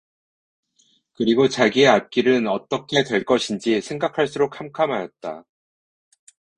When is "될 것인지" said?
3.03-3.81